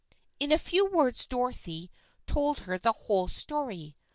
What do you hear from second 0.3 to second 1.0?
In a few